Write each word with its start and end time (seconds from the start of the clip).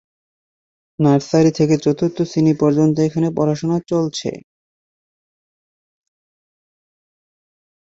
Nursery 0.99 1.51
থেকে 1.59 1.75
চতুর্থ 1.85 2.17
শ্রেণি 2.23 2.53
পর্যন্ত 2.61 2.95
এখানে 3.07 3.27
পড়াশোনা 3.37 3.77
চলছে। 3.87 4.29